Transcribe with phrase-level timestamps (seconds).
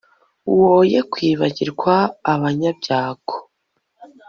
[0.59, 1.93] woye kwibagirwa
[2.33, 3.35] abanyabyago